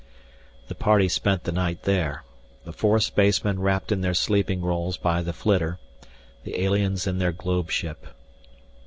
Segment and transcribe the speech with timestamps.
[0.67, 2.23] The party spent the night there,
[2.65, 5.77] the four spacemen wrapped in their sleeping rolls by the flitter,
[6.43, 8.07] the aliens in their globe ship.